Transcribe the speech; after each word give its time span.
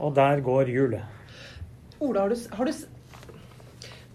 Og 0.00 0.14
der 0.16 0.40
går 0.44 0.72
hjulet. 0.72 1.20
Ola, 2.00 2.24
har 2.24 2.32
du, 2.32 2.36
har 2.56 2.64
du, 2.64 2.72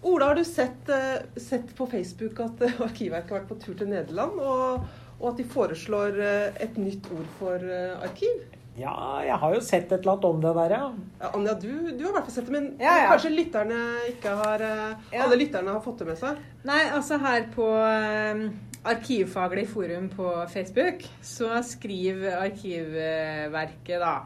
Ola, 0.02 0.26
har 0.26 0.34
du 0.34 0.44
sett, 0.44 0.88
eh, 0.88 1.40
sett, 1.40 1.70
på 1.76 1.86
Facebook 1.86 2.40
at 2.42 2.62
eh, 2.66 2.80
Arkivverket 2.82 3.30
har 3.30 3.40
vært 3.40 3.52
på 3.52 3.58
tur 3.62 3.76
til 3.78 3.92
Nederland, 3.92 4.40
og, 4.42 4.84
og 5.20 5.30
at 5.30 5.38
de 5.38 5.46
foreslår 5.46 6.18
eh, 6.18 6.60
et 6.66 6.78
nytt 6.82 7.06
ord 7.14 7.30
for 7.38 7.70
arkiv? 8.02 8.44
Ja, 8.76 8.92
jeg 9.24 9.38
har 9.40 9.54
jo 9.54 9.62
sett 9.64 9.86
et 9.88 10.02
eller 10.02 10.16
annet 10.16 10.26
om 10.28 10.42
det 10.42 10.52
der, 10.58 10.74
ja. 10.74 10.90
ja 11.22 11.30
Anja, 11.38 11.54
du, 11.56 11.70
du, 11.94 12.02
har 12.02 12.10
i 12.10 12.16
hvert 12.18 12.26
fall 12.26 12.34
sett 12.34 12.50
det, 12.50 12.56
men 12.58 12.68
ja, 12.82 12.98
ja. 13.04 13.08
kanskje 13.14 13.32
lytterne 13.32 13.80
ikke 14.10 14.34
har 14.42 14.64
Alle 14.66 15.38
lytterne 15.40 15.78
har 15.78 15.80
fått 15.86 16.02
det 16.02 16.10
med 16.10 16.20
seg? 16.20 16.42
Nei, 16.68 16.82
altså 16.92 17.22
her 17.22 17.46
på 17.54 17.70
um, 17.72 18.46
Arkivfaglig 18.86 19.64
forum 19.70 20.10
på 20.12 20.28
Facebook 20.52 21.06
så 21.24 21.56
skriver 21.64 22.36
Arkivverket 22.42 24.02
da 24.02 24.16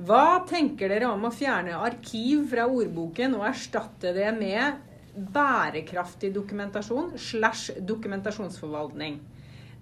hva 0.00 0.44
tenker 0.48 0.88
dere 0.88 1.10
om 1.12 1.26
å 1.28 1.34
fjerne 1.34 1.76
arkiv 1.76 2.46
fra 2.52 2.64
ordboken 2.70 3.36
og 3.36 3.44
erstatte 3.50 4.14
det 4.16 4.30
med 4.38 4.80
bærekraftig 5.12 6.32
dokumentasjon 6.32 7.12
slash 7.20 7.76
dokumentasjonsforvaltning? 7.84 9.18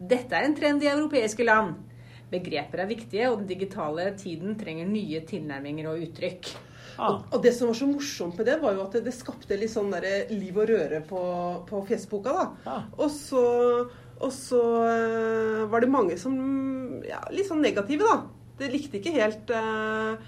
Dette 0.00 0.34
er 0.34 0.48
en 0.48 0.56
trend 0.56 0.82
i 0.82 0.90
europeiske 0.90 1.46
land. 1.46 1.76
Begreper 2.30 2.82
er 2.82 2.90
viktige, 2.90 3.28
og 3.30 3.40
den 3.40 3.50
digitale 3.50 4.08
tiden 4.18 4.56
trenger 4.58 4.88
nye 4.88 5.22
tilnærminger 5.28 5.90
og 5.90 6.02
uttrykk. 6.06 6.50
Ah. 6.96 7.06
Og, 7.06 7.22
og, 7.30 7.38
det 7.44 7.54
som 7.56 7.70
var 7.70 7.78
så 7.78 7.88
morsomt 7.90 8.38
med 8.38 8.48
det, 8.50 8.58
var 8.62 8.74
jo 8.74 8.84
at 8.84 8.96
det, 8.96 9.04
det 9.06 9.14
skapte 9.16 9.58
litt 9.58 9.72
sånn 9.72 9.92
der 9.94 10.32
liv 10.32 10.58
og 10.58 10.68
røre 10.70 11.00
på, 11.06 11.22
på 11.70 11.82
fjesboka. 11.88 12.34
da. 12.34 12.44
Ah. 12.66 12.90
Og 12.98 13.14
så, 13.14 13.44
og 14.18 14.34
så 14.34 14.60
uh, 14.84 15.64
var 15.70 15.84
det 15.84 15.92
mange 15.92 16.18
som 16.20 16.36
ja, 17.06 17.22
Litt 17.32 17.48
sånn 17.48 17.64
negative, 17.64 18.04
da 18.04 18.39
det 18.60 18.70
likte 18.72 19.00
ikke 19.00 19.14
helt, 19.16 19.50
uh, 19.54 20.20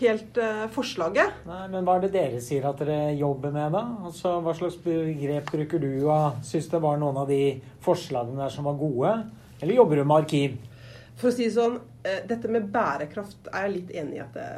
helt 0.00 0.40
uh, 0.42 0.66
forslaget. 0.74 1.42
Nei, 1.48 1.64
Men 1.72 1.86
hva 1.86 1.98
er 1.98 2.06
det 2.06 2.12
dere 2.14 2.42
sier 2.44 2.68
at 2.68 2.80
dere 2.82 3.14
jobber 3.18 3.54
med, 3.54 3.74
da? 3.76 3.84
Altså, 4.10 4.38
Hva 4.44 4.54
slags 4.56 4.78
begrep 4.84 5.52
bruker 5.54 5.82
du? 5.82 5.90
og 6.06 6.42
Syns 6.46 6.70
det 6.72 6.82
var 6.84 7.00
noen 7.00 7.22
av 7.24 7.30
de 7.30 7.58
forslagene 7.84 8.40
der 8.42 8.54
som 8.54 8.68
var 8.68 8.78
gode? 8.80 9.14
Eller 9.58 9.80
jobber 9.80 9.98
du 9.98 10.04
med 10.04 10.22
arkiv? 10.22 10.58
For 11.18 11.32
å 11.32 11.34
si 11.34 11.48
det 11.48 11.56
sånn, 11.56 11.80
uh, 11.80 12.20
dette 12.30 12.52
med 12.52 12.68
bærekraft 12.74 13.50
er 13.52 13.66
jeg 13.66 13.76
litt 13.80 13.96
enig 14.02 14.20
i 14.20 14.24
at 14.26 14.36
det 14.36 14.48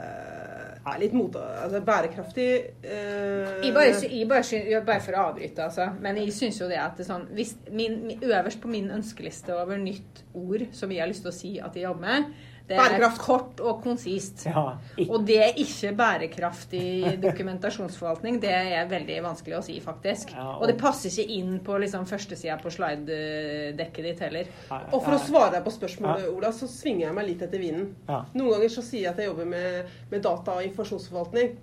er 0.90 1.00
litt 1.00 1.14
mot... 1.16 1.36
Altså 1.36 1.80
bærekraftig 1.84 2.48
uh... 2.84 3.60
jeg, 3.62 3.72
bare, 3.76 3.94
jeg, 4.04 4.28
bare, 4.28 4.44
jeg 4.74 4.84
bare, 4.86 5.02
for 5.04 5.16
å 5.16 5.24
avbryte, 5.30 5.66
altså. 5.66 5.88
Men 6.02 6.20
jeg 6.20 6.34
syns 6.36 6.60
jo 6.60 6.68
det 6.70 6.80
at 6.80 7.00
det 7.00 7.06
sånn 7.08 7.26
hvis 7.36 7.54
min, 7.72 8.02
Øverst 8.20 8.60
på 8.62 8.70
min 8.72 8.90
ønskeliste 8.94 9.56
over 9.56 9.80
nytt 9.80 10.24
ord 10.36 10.66
som 10.76 10.92
jeg 10.92 11.02
har 11.02 11.10
lyst 11.10 11.24
til 11.26 11.32
å 11.32 11.36
si 11.36 11.52
at 11.60 11.76
jeg 11.76 11.86
jobber 11.86 12.06
med, 12.06 12.30
det 12.70 12.78
er 12.78 13.16
kort 13.18 13.60
og 13.64 13.80
konsist. 13.82 14.44
Ja, 14.46 14.62
og 15.06 15.24
det 15.26 15.38
er 15.42 15.56
ikke 15.58 15.90
bærekraftig 15.98 17.16
dokumentasjonsforvaltning. 17.22 18.38
Det 18.42 18.52
er 18.54 18.86
veldig 18.90 19.16
vanskelig 19.24 19.58
å 19.58 19.62
si, 19.66 19.78
faktisk. 19.82 20.34
Ja, 20.36 20.46
og... 20.52 20.62
og... 20.62 20.68
det 20.70 20.76
passer 20.80 21.10
ikke 21.10 21.38
inn 21.40 21.56
på 21.66 21.78
liksom, 21.82 22.06
førstesida 22.10 22.58
på 22.62 22.72
slidedekket 22.74 24.08
ditt 24.10 24.22
heller. 24.26 24.52
Og 24.92 25.00
for 25.00 25.16
å 25.16 25.22
svare 25.22 25.56
deg 25.56 25.66
på 25.66 25.74
spørsmålet, 25.74 26.30
Ola, 26.30 26.52
så 26.54 26.70
svinger 26.70 27.08
jeg 27.08 27.18
meg 27.18 27.28
litt 27.32 27.44
etter 27.48 27.62
vinden. 27.62 27.90
Noen 28.06 28.54
ganger 28.54 28.72
så 28.76 28.86
sier 28.86 29.08
jeg 29.08 29.12
at 29.14 29.20
jeg 29.22 29.32
jobber 29.32 29.50
med, 29.50 29.98
med 30.12 30.24
data 30.24 30.56
og 30.58 30.70
informasjonsforvaltning. 30.70 31.58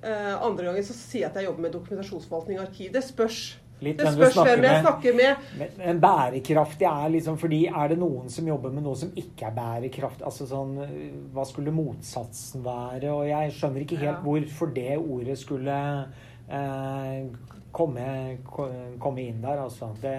Uh, 0.00 0.36
andre 0.40 0.70
ganger 0.70 0.84
så 0.86 0.94
sier 0.96 1.26
jeg 1.26 1.30
at 1.32 1.40
jeg 1.40 1.48
jobber 1.50 1.66
med 1.66 1.74
dokumentasjonsforvaltning 1.76 2.60
og 2.60 2.68
arkiv. 2.68 2.92
Det 2.94 3.04
spørs. 3.04 3.42
Litt 3.80 4.00
det 4.00 4.12
spørs 4.12 4.36
hvem 4.36 4.64
jeg 4.66 4.80
snakker 4.84 5.14
med. 5.16 5.44
Men, 5.58 5.76
men, 5.78 6.00
bærekraftig 6.02 6.88
er 6.90 7.12
liksom 7.16 7.38
fordi 7.40 7.60
Er 7.70 7.92
det 7.92 8.00
noen 8.00 8.28
som 8.32 8.48
jobber 8.48 8.74
med 8.74 8.84
noe 8.84 8.98
som 8.98 9.12
ikke 9.16 9.48
er 9.48 9.54
bærekraftig? 9.56 10.26
Altså 10.28 10.48
sånn 10.50 10.74
Hva 11.34 11.46
skulle 11.48 11.74
motsatsen 11.74 12.64
være? 12.66 13.12
Og 13.14 13.24
jeg 13.30 13.54
skjønner 13.56 13.86
ikke 13.86 14.00
helt 14.02 14.12
ja. 14.12 14.18
hvorfor 14.26 14.74
det 14.76 14.98
ordet 15.00 15.38
skulle 15.40 15.78
eh, 16.50 17.24
komme, 17.72 18.06
komme, 19.00 19.24
inn 19.24 19.40
der, 19.42 19.64
altså. 19.64 19.90
Det 20.02 20.14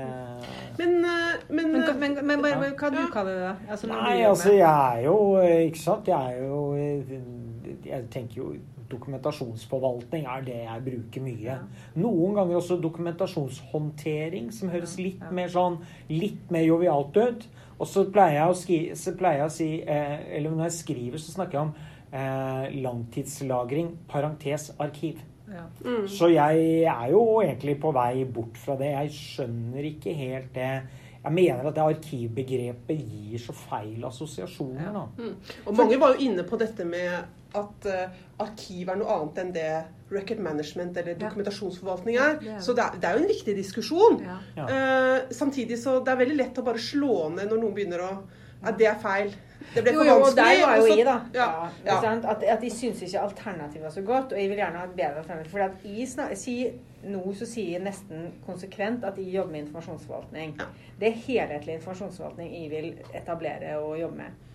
Men, 0.79 0.97
eh, 1.05 1.45
men, 1.49 1.71
men, 1.71 2.17
men, 2.25 2.41
men 2.41 2.75
hva 2.79 2.91
du 2.93 3.01
kaller 3.13 3.39
det. 3.45 3.55
Altså, 3.69 3.91
Nei, 3.91 4.21
altså 4.25 4.53
jeg 4.57 4.97
er 4.97 5.05
jo 5.05 5.17
Ikke 5.67 5.85
sant. 5.85 6.07
Jeg 6.07 6.33
er 6.33 6.45
jo 6.47 6.75
Jeg 7.85 8.05
tenker 8.11 8.41
jo 8.41 8.53
dokumentasjonsforvaltning 8.91 10.27
er 10.29 10.45
det 10.45 10.59
jeg 10.63 10.85
bruker 10.85 11.25
mye. 11.25 11.57
Noen 11.99 12.37
ganger 12.37 12.59
også 12.59 12.77
dokumentasjonshåndtering, 12.83 14.51
som 14.55 14.71
høres 14.73 14.97
litt 15.01 15.23
mer 15.33 15.51
sånn 15.51 15.79
litt 16.11 16.51
mer 16.53 16.67
jovialt 16.67 17.17
ut. 17.17 17.47
Og 17.81 17.89
så 17.89 18.05
pleier 18.13 18.37
jeg 18.41 18.51
å, 18.51 18.57
skrive, 18.57 19.15
pleier 19.17 19.41
jeg 19.41 19.49
å 19.49 19.53
si 19.55 19.69
eh, 19.81 20.17
Eller 20.37 20.53
når 20.53 20.67
jeg 20.67 20.77
skriver, 20.83 21.21
så 21.21 21.33
snakker 21.33 21.57
jeg 21.57 21.63
om 21.65 21.73
eh, 22.13 22.81
langtidslagring, 22.83 23.95
parentes 24.11 24.69
arkiv. 24.77 25.21
Ja. 25.51 25.65
Mm. 25.83 26.07
Så 26.07 26.29
jeg 26.31 26.83
er 26.87 27.07
jo 27.11 27.23
egentlig 27.41 27.79
på 27.81 27.91
vei 27.95 28.23
bort 28.23 28.59
fra 28.61 28.77
det. 28.79 28.93
Jeg 28.93 29.15
skjønner 29.17 29.87
ikke 29.89 30.13
helt 30.15 30.53
det. 30.55 30.73
Jeg 31.21 31.33
mener 31.37 31.67
at 31.69 31.75
det 31.77 31.83
arkivbegrepet 31.83 33.01
gir 33.05 33.41
så 33.41 33.53
feil 33.53 34.01
assosiasjoner. 34.07 34.89
Da. 34.95 35.03
Mm. 35.21 35.35
Og 35.69 35.77
mange 35.77 35.99
var 36.01 36.15
jo 36.15 36.25
inne 36.25 36.45
på 36.47 36.57
dette 36.57 36.85
med 36.87 37.11
at 37.57 37.87
uh, 37.91 38.21
arkiv 38.41 38.89
er 38.89 38.97
noe 38.97 39.11
annet 39.13 39.41
enn 39.43 39.51
det 39.53 39.69
record 40.11 40.41
management 40.43 40.97
eller 40.97 41.19
dokumentasjonsforvaltning 41.19 42.17
er. 42.17 42.39
Ja. 42.47 42.59
Så 42.63 42.73
det 42.73 42.87
er, 42.87 42.97
det 42.97 43.09
er, 43.09 43.17
jo 43.17 43.23
en 43.25 43.31
viktig 43.31 43.55
diskusjon. 43.59 44.21
Ja. 44.25 44.39
Uh, 44.65 45.17
samtidig 45.35 45.77
så 45.83 45.99
det 46.01 46.13
er 46.13 46.23
veldig 46.23 46.39
lett 46.39 46.61
å 46.61 46.65
bare 46.65 46.81
slå 46.81 47.27
ned 47.35 47.51
når 47.51 47.61
noen 47.61 47.75
begynner 47.77 48.05
å 48.07 48.13
at 48.63 48.77
det 48.79 48.87
er 48.87 48.99
feil. 49.01 49.33
Det 49.71 49.83
ble 49.85 49.93
for 49.95 50.03
jo, 50.03 50.09
jo, 50.09 50.19
vanskelig. 50.19 50.43
Der 50.43 50.65
var 50.65 50.75
jo 50.77 50.85
jeg, 50.89 51.05
da. 51.05 51.17
Ja, 51.33 51.49
ja. 51.85 52.13
At, 52.33 52.43
at, 52.43 52.61
de 52.61 52.69
syns 52.73 53.01
ikke 53.05 53.19
alternativet 53.21 53.83
var 53.83 53.93
så 53.93 54.01
godt, 54.01 54.33
og 54.33 54.41
jeg 54.41 54.49
vil 54.49 54.59
gjerne 54.59 54.81
ha 54.81 54.85
et 54.89 54.95
bedre 54.97 55.21
alternativ. 55.23 55.51
For 55.51 55.87
jeg 55.87 56.07
snak, 56.11 56.35
sier, 56.37 56.73
nå 57.07 57.21
så 57.37 57.47
sier 57.49 57.77
jeg 57.77 57.85
nesten 57.85 58.31
konsekvent 58.45 59.05
at 59.07 59.17
jeg 59.17 59.31
jobber 59.35 59.55
med 59.55 59.65
informasjonsforvaltning. 59.65 60.55
Ja. 60.59 60.69
Det 60.99 61.09
er 61.09 61.19
helhetlig 61.25 61.77
informasjonsforvaltning 61.79 62.55
jeg 62.57 62.71
vil 62.73 63.17
etablere 63.17 63.77
og 63.79 63.99
jobbe 63.99 64.23
med. 64.23 64.47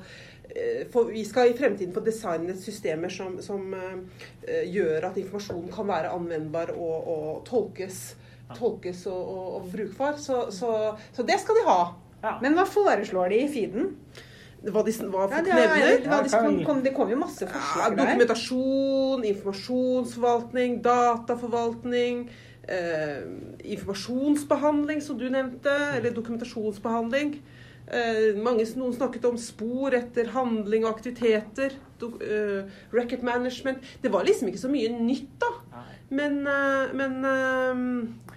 eh, 0.49 0.82
for 0.93 1.12
vi 1.12 1.25
skal 1.28 1.52
i 1.52 1.56
fremtiden 1.58 1.94
få 1.94 2.04
designet 2.06 2.60
systemer 2.62 3.12
som, 3.12 3.38
som 3.44 3.72
uh, 3.76 4.26
gjør 4.69 5.08
at 5.10 5.20
informasjonen 5.20 5.70
kan 5.72 5.88
være 5.88 6.12
anvendbar 6.12 6.75
og, 6.76 7.08
og 7.14 7.31
tolkes, 7.49 8.02
tolkes 8.58 9.06
og, 9.10 9.22
og, 9.22 9.46
og 9.58 9.70
brukbar. 9.72 10.19
Så, 10.20 10.46
så, 10.54 10.75
så, 11.12 11.26
det 11.26 11.40
skal 11.43 11.60
de 11.60 11.69
ha. 11.69 11.81
Men 12.43 12.54
hva 12.54 12.66
foreslår 12.69 13.32
de 13.32 13.40
i 13.43 13.49
feeden? 13.50 13.96
Hva 14.70 14.82
de, 14.87 14.93
hva 15.11 15.26
folk 15.31 15.49
ja, 15.50 15.56
nevner. 15.59 16.05
Ja, 16.06 16.20
det, 16.23 16.64
kom, 16.67 16.82
det 16.85 16.93
kom 16.94 17.11
jo 17.11 17.19
masse 17.19 17.49
forslag 17.50 17.97
ja, 17.97 18.05
Dokumentasjon, 18.05 19.25
informasjonsforvaltning, 19.32 20.79
dataforvaltning. 20.85 22.29
Eh, 22.62 23.25
informasjonsbehandling, 23.75 25.03
som 25.03 25.19
du 25.19 25.26
nevnte. 25.31 25.75
Eller 25.97 26.14
dokumentasjonsbehandling. 26.14 27.35
Eh, 27.93 28.38
mange, 28.38 28.64
noen 28.79 28.94
snakket 28.94 29.26
om 29.29 29.41
spor 29.41 29.97
etter 29.99 30.31
handling 30.37 30.87
og 30.87 30.94
aktiviteter. 30.94 31.75
Do, 31.99 32.14
eh, 32.23 32.70
record 32.94 33.26
management. 33.26 33.82
Det 34.03 34.12
var 34.14 34.25
liksom 34.25 34.49
ikke 34.49 34.62
så 34.62 34.70
mye 34.70 34.94
nytt, 34.94 35.35
da. 35.43 35.50
Men, 36.09 36.47
eh, 36.47 36.94
men 36.94 37.25
eh, 37.25 38.31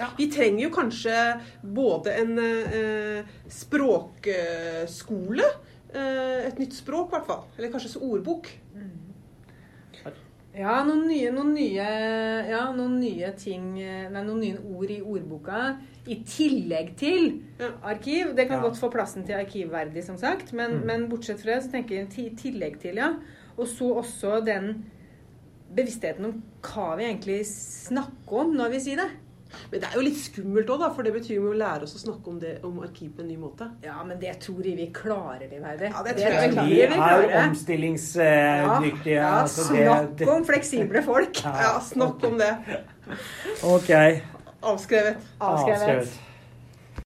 ja. 0.00 0.08
Vi 0.16 0.30
trenger 0.32 0.64
jo 0.64 0.72
kanskje 0.74 1.16
både 1.62 2.16
en 2.22 2.38
eh, 2.42 3.34
språkskole, 3.52 5.46
eh, 5.92 6.48
et 6.48 6.58
nytt 6.62 6.74
språk 6.80 7.10
i 7.10 7.16
hvert 7.16 7.30
fall, 7.30 7.46
eller 7.58 7.72
kanskje 7.74 8.00
ordbok. 8.00 8.50
Ja, 10.50 10.80
noen 10.82 11.04
nye, 11.06 11.30
noen 11.30 11.52
nye, 11.54 11.84
ja, 12.50 12.64
noen 12.74 12.96
nye 12.98 13.28
ting 13.38 13.76
eh, 13.78 14.08
Nei, 14.10 14.22
noen 14.26 14.40
nye 14.42 14.58
ord 14.58 14.90
i 14.90 14.98
ordboka. 14.98 15.60
I 16.10 16.16
tillegg 16.26 16.94
til 16.98 17.28
ja. 17.60 17.70
arkiv. 17.86 18.32
Det 18.34 18.48
kan 18.48 18.58
ja. 18.58 18.64
godt 18.64 18.80
få 18.80 18.90
plassen 18.90 19.22
til 19.28 19.38
arkivverdig, 19.38 20.02
som 20.02 20.18
sagt. 20.18 20.50
Men, 20.50 20.80
mm. 20.80 20.88
men 20.88 21.06
bortsett 21.12 21.42
fra 21.44 21.54
det, 21.54 21.68
så 21.68 21.74
tenker 21.76 22.00
jeg 22.00 22.10
i 22.18 22.32
tillegg 22.40 22.80
til, 22.82 22.98
ja. 22.98 23.12
Og 23.60 23.68
så 23.70 23.92
også 24.00 24.40
den 24.42 24.72
bevisstheten 25.70 26.26
om 26.26 26.38
hva 26.66 26.96
vi 26.98 27.06
egentlig 27.06 27.44
snakker 27.46 28.42
om 28.42 28.56
når 28.58 28.74
vi 28.74 28.84
sier 28.88 29.04
det. 29.04 29.10
Men 29.70 29.82
det 29.82 29.88
er 29.90 29.96
jo 29.98 30.04
litt 30.04 30.18
skummelt 30.20 30.70
òg, 30.74 30.84
for 30.94 31.06
det 31.06 31.12
betyr 31.14 31.36
jo 31.36 31.50
å 31.50 31.58
lære 31.58 31.86
oss 31.86 31.96
å 31.98 32.02
snakke 32.02 32.32
om, 32.32 32.38
det, 32.42 32.54
om 32.66 32.80
arkiv 32.84 33.12
på 33.16 33.24
en 33.24 33.30
ny 33.30 33.36
måte. 33.40 33.68
Ja, 33.84 33.98
men 34.06 34.20
det 34.22 34.36
tror 34.44 34.62
jeg 34.66 34.78
vi 34.78 34.88
klarer, 34.94 35.46
vi, 35.50 35.60
Verdi. 35.62 35.90
Ja, 35.90 36.04
det 36.06 36.16
tror 36.18 36.38
jeg, 36.38 36.54
vi, 36.56 36.80
vi 36.94 37.02
er 37.10 37.36
omstillingsdyktige. 37.44 39.16
Ja, 39.16 39.26
ja, 39.26 39.34
altså 39.42 39.68
snakk 39.68 40.24
om 40.36 40.48
fleksible 40.48 41.04
folk. 41.06 41.44
Ja, 41.60 41.76
snakk 41.84 42.22
om 42.24 42.38
det. 42.40 42.50
Ok. 43.66 43.90
Avskrevet. 43.90 45.30
Avskrevet. 45.40 45.40
Avskrevet. 45.40 46.29